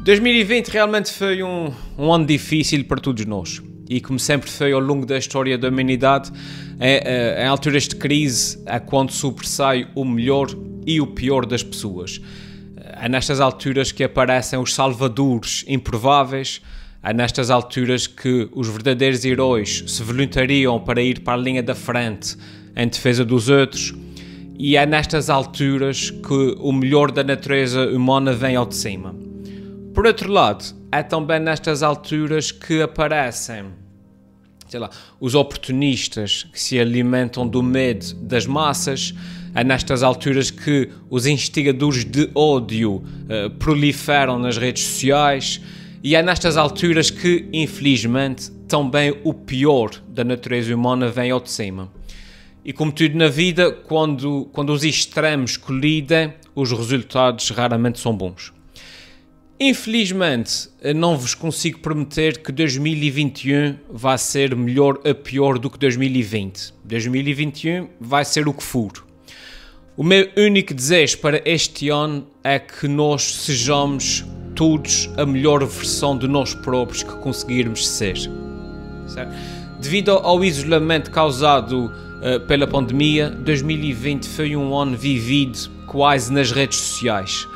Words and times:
2020 0.00 0.68
realmente 0.68 1.12
foi 1.12 1.42
um, 1.42 1.72
um 1.98 2.12
ano 2.12 2.24
difícil 2.24 2.84
para 2.84 3.00
todos 3.00 3.26
nós. 3.26 3.60
E 3.90 4.00
como 4.00 4.18
sempre 4.18 4.48
foi 4.50 4.72
ao 4.72 4.80
longo 4.80 5.04
da 5.04 5.18
história 5.18 5.58
da 5.58 5.68
humanidade, 5.68 6.30
é, 6.78 7.38
é, 7.40 7.44
em 7.44 7.48
alturas 7.48 7.88
de 7.88 7.96
crise 7.96 8.62
é 8.66 8.78
quando 8.78 9.10
sobressai 9.10 9.88
o 9.94 10.04
melhor 10.04 10.48
e 10.86 11.00
o 11.00 11.06
pior 11.06 11.44
das 11.44 11.62
pessoas. 11.62 12.20
É 13.00 13.08
nestas 13.08 13.40
alturas 13.40 13.90
que 13.90 14.04
aparecem 14.04 14.58
os 14.58 14.72
salvadores 14.72 15.64
improváveis, 15.66 16.62
é 17.02 17.12
nestas 17.12 17.50
alturas 17.50 18.06
que 18.06 18.48
os 18.52 18.68
verdadeiros 18.68 19.24
heróis 19.24 19.84
se 19.86 20.02
voluntariam 20.02 20.78
para 20.80 21.02
ir 21.02 21.20
para 21.20 21.34
a 21.34 21.36
linha 21.36 21.62
da 21.62 21.74
frente 21.74 22.36
em 22.76 22.86
defesa 22.86 23.24
dos 23.24 23.48
outros, 23.48 23.94
e 24.58 24.76
é 24.76 24.86
nestas 24.86 25.28
alturas 25.28 26.10
que 26.10 26.56
o 26.58 26.72
melhor 26.72 27.10
da 27.10 27.24
natureza 27.24 27.88
humana 27.88 28.32
vem 28.32 28.56
ao 28.56 28.66
de 28.66 28.74
cima. 28.74 29.27
Por 29.98 30.06
outro 30.06 30.30
lado, 30.30 30.64
é 30.92 31.02
também 31.02 31.40
nestas 31.40 31.82
alturas 31.82 32.52
que 32.52 32.80
aparecem 32.80 33.72
sei 34.68 34.78
lá, 34.78 34.90
os 35.18 35.34
oportunistas 35.34 36.44
que 36.52 36.60
se 36.60 36.78
alimentam 36.78 37.48
do 37.48 37.64
medo 37.64 38.14
das 38.14 38.46
massas, 38.46 39.12
é 39.52 39.64
nestas 39.64 40.04
alturas 40.04 40.52
que 40.52 40.88
os 41.10 41.26
instigadores 41.26 42.04
de 42.04 42.30
ódio 42.32 42.98
uh, 43.02 43.50
proliferam 43.58 44.38
nas 44.38 44.56
redes 44.56 44.84
sociais 44.84 45.60
e 46.00 46.14
é 46.14 46.22
nestas 46.22 46.56
alturas 46.56 47.10
que, 47.10 47.48
infelizmente, 47.52 48.52
também 48.68 49.18
o 49.24 49.34
pior 49.34 49.90
da 50.10 50.22
natureza 50.22 50.72
humana 50.72 51.08
vem 51.08 51.32
ao 51.32 51.40
de 51.40 51.50
cima. 51.50 51.90
E 52.64 52.72
como 52.72 52.92
tudo 52.92 53.16
na 53.16 53.26
vida, 53.26 53.72
quando, 53.72 54.48
quando 54.52 54.70
os 54.72 54.84
extremos 54.84 55.56
colidem, 55.56 56.34
os 56.54 56.70
resultados 56.70 57.50
raramente 57.50 57.98
são 57.98 58.16
bons. 58.16 58.56
Infelizmente, 59.60 60.68
não 60.94 61.18
vos 61.18 61.34
consigo 61.34 61.80
prometer 61.80 62.38
que 62.38 62.52
2021 62.52 63.76
vai 63.90 64.16
ser 64.16 64.54
melhor 64.54 65.00
a 65.04 65.12
pior 65.12 65.58
do 65.58 65.68
que 65.68 65.76
2020. 65.76 66.74
2021 66.84 67.88
vai 68.00 68.24
ser 68.24 68.46
o 68.46 68.54
que 68.54 68.62
for. 68.62 68.92
O 69.96 70.04
meu 70.04 70.30
único 70.36 70.72
desejo 70.72 71.18
para 71.18 71.42
este 71.44 71.88
ano 71.88 72.24
é 72.44 72.60
que 72.60 72.86
nós 72.86 73.22
sejamos 73.22 74.24
todos 74.54 75.10
a 75.16 75.26
melhor 75.26 75.66
versão 75.66 76.16
de 76.16 76.28
nós 76.28 76.54
próprios 76.54 77.02
que 77.02 77.16
conseguirmos 77.16 77.84
ser. 77.88 78.16
Certo? 79.08 79.34
Devido 79.80 80.12
ao 80.12 80.44
isolamento 80.44 81.10
causado 81.10 81.86
uh, 81.86 82.46
pela 82.46 82.68
pandemia, 82.68 83.28
2020 83.28 84.24
foi 84.24 84.54
um 84.54 84.72
ano 84.76 84.96
vivido 84.96 85.58
quase 85.88 86.32
nas 86.32 86.52
redes 86.52 86.78
sociais 86.78 87.48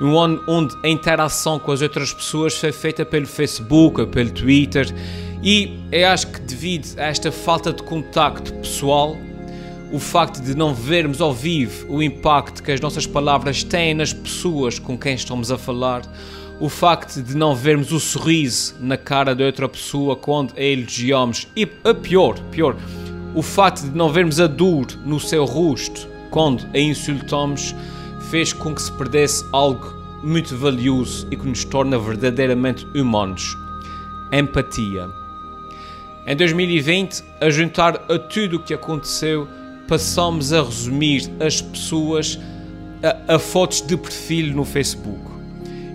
um 0.00 0.18
ano 0.18 0.42
onde 0.46 0.74
a 0.82 0.88
interação 0.88 1.58
com 1.58 1.70
as 1.70 1.82
outras 1.82 2.12
pessoas 2.12 2.56
foi 2.56 2.72
feita 2.72 3.04
pelo 3.04 3.26
Facebook, 3.26 4.06
pelo 4.06 4.30
Twitter, 4.30 4.92
e 5.42 5.78
eu 5.92 6.08
acho 6.08 6.28
que 6.28 6.40
devido 6.40 6.98
a 6.98 7.04
esta 7.04 7.30
falta 7.30 7.72
de 7.72 7.82
contacto 7.82 8.52
pessoal, 8.54 9.16
o 9.92 9.98
facto 9.98 10.40
de 10.40 10.54
não 10.54 10.72
vermos 10.72 11.20
ao 11.20 11.34
vivo 11.34 11.86
o 11.92 12.02
impacto 12.02 12.62
que 12.62 12.70
as 12.70 12.80
nossas 12.80 13.06
palavras 13.06 13.64
têm 13.64 13.94
nas 13.94 14.12
pessoas 14.12 14.78
com 14.78 14.96
quem 14.96 15.14
estamos 15.14 15.50
a 15.50 15.58
falar, 15.58 16.02
o 16.60 16.68
facto 16.68 17.22
de 17.22 17.34
não 17.34 17.54
vermos 17.54 17.90
o 17.90 17.98
sorriso 17.98 18.76
na 18.80 18.96
cara 18.96 19.34
de 19.34 19.42
outra 19.42 19.68
pessoa 19.68 20.14
quando 20.14 20.54
a 20.56 20.62
elogiamos, 20.62 21.48
e 21.56 21.66
a 21.84 21.94
pior, 21.94 22.38
pior, 22.50 22.76
o 23.34 23.42
facto 23.42 23.82
de 23.82 23.96
não 23.96 24.10
vermos 24.10 24.40
a 24.40 24.46
dor 24.46 24.86
no 25.04 25.18
seu 25.18 25.44
rosto 25.44 26.08
quando 26.30 26.66
a 26.74 26.78
insultamos, 26.78 27.74
fez 28.30 28.52
com 28.52 28.72
que 28.72 28.80
se 28.80 28.92
perdesse 28.92 29.44
algo 29.52 29.92
muito 30.22 30.56
valioso 30.56 31.26
e 31.30 31.36
que 31.36 31.46
nos 31.46 31.64
torna 31.64 31.98
verdadeiramente 31.98 32.86
humanos: 32.94 33.56
empatia. 34.32 35.08
Em 36.26 36.36
2020, 36.36 37.24
a 37.40 37.50
juntar 37.50 38.04
a 38.08 38.18
tudo 38.18 38.58
o 38.58 38.62
que 38.62 38.72
aconteceu, 38.72 39.48
passamos 39.88 40.52
a 40.52 40.62
resumir 40.62 41.28
as 41.40 41.60
pessoas 41.60 42.38
a, 43.02 43.34
a 43.34 43.38
fotos 43.38 43.80
de 43.80 43.96
perfil 43.96 44.54
no 44.54 44.64
Facebook. 44.64 45.28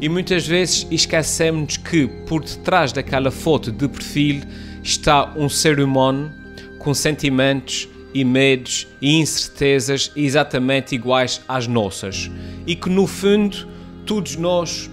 E 0.00 0.08
muitas 0.08 0.46
vezes 0.46 0.86
esquecemos 0.90 1.76
que 1.76 2.08
por 2.26 2.42
detrás 2.42 2.92
daquela 2.92 3.30
foto 3.30 3.70
de 3.70 3.86
perfil 3.86 4.42
está 4.82 5.32
um 5.36 5.48
ser 5.48 5.78
humano 5.78 6.32
com 6.78 6.92
sentimentos, 6.92 7.88
e 8.14 8.24
medos 8.24 8.86
e 9.02 9.18
incertezas 9.18 10.12
exatamente 10.14 10.94
iguais 10.94 11.42
às 11.48 11.66
nossas. 11.66 12.30
E 12.66 12.76
que 12.76 12.88
no 12.88 13.06
fundo, 13.06 13.68
todos 14.06 14.36
nós, 14.36 14.88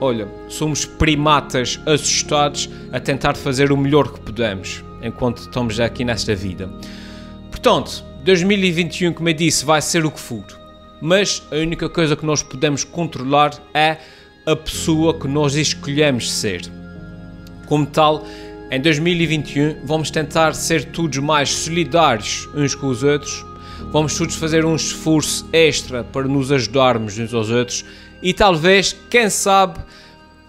olha, 0.00 0.26
somos 0.48 0.84
primatas 0.84 1.78
assustados 1.86 2.70
a 2.90 2.98
tentar 2.98 3.36
fazer 3.36 3.70
o 3.70 3.76
melhor 3.76 4.12
que 4.12 4.20
podemos 4.20 4.82
enquanto 5.02 5.38
estamos 5.38 5.78
aqui 5.78 6.04
nesta 6.04 6.34
vida. 6.34 6.68
Portanto, 7.50 8.02
2021, 8.24 9.12
como 9.12 9.28
eu 9.28 9.34
disse, 9.34 9.64
vai 9.64 9.82
ser 9.82 10.06
o 10.06 10.10
que 10.10 10.18
for. 10.18 10.44
Mas 11.00 11.42
a 11.52 11.56
única 11.56 11.88
coisa 11.88 12.16
que 12.16 12.24
nós 12.24 12.42
podemos 12.42 12.82
controlar 12.82 13.52
é 13.74 13.98
a 14.46 14.56
pessoa 14.56 15.18
que 15.18 15.28
nós 15.28 15.54
escolhemos 15.54 16.32
ser. 16.32 16.62
Como 17.66 17.84
tal, 17.86 18.26
em 18.70 18.80
2021 18.80 19.84
vamos 19.84 20.10
tentar 20.10 20.54
ser 20.54 20.84
todos 20.86 21.18
mais 21.18 21.50
solidários 21.50 22.48
uns 22.54 22.74
com 22.74 22.88
os 22.88 23.02
outros, 23.02 23.44
vamos 23.92 24.16
todos 24.16 24.34
fazer 24.34 24.64
um 24.64 24.74
esforço 24.74 25.48
extra 25.52 26.02
para 26.04 26.26
nos 26.26 26.50
ajudarmos 26.50 27.18
uns 27.18 27.32
aos 27.32 27.50
outros 27.50 27.84
e 28.22 28.32
talvez, 28.32 28.96
quem 29.10 29.28
sabe, 29.28 29.80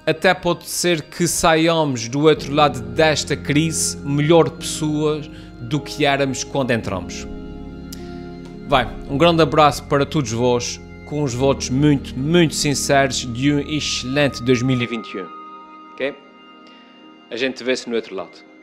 até 0.05 0.33
pode 0.33 0.67
ser 0.67 1.01
que 1.01 1.27
saiamos 1.27 2.07
do 2.07 2.21
outro 2.21 2.53
lado 2.53 2.79
desta 2.79 3.35
crise 3.35 3.97
melhor 3.97 4.49
pessoas 4.49 5.29
do 5.59 5.79
que 5.79 6.05
éramos 6.05 6.43
quando 6.43 6.71
entramos. 6.71 7.27
Vai, 8.67 8.87
um 9.09 9.17
grande 9.17 9.41
abraço 9.41 9.83
para 9.83 10.05
todos 10.05 10.31
vós, 10.31 10.79
com 11.05 11.21
os 11.21 11.33
votos 11.33 11.69
muito, 11.69 12.17
muito 12.17 12.55
sinceros 12.55 13.31
de 13.31 13.53
um 13.53 13.59
excelente 13.59 14.41
2021. 14.41 15.27
Ok? 15.93 16.24
A 17.29 17.35
gente 17.35 17.63
vê-se 17.63 17.89
no 17.89 17.95
outro 17.95 18.13
lado. 18.15 18.54